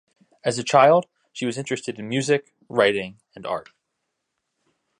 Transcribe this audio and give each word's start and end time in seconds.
As 0.43 0.57
a 0.57 0.63
child, 0.63 1.05
she 1.31 1.45
was 1.45 1.59
interested 1.59 1.99
in 1.99 2.09
music, 2.09 2.55
writing 2.67 3.19
and 3.35 3.45
art. 3.45 3.69